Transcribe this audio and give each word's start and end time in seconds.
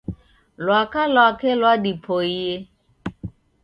Lwaka 0.63 1.01
lwake 1.13 1.49
lwadipoie. 1.59 2.49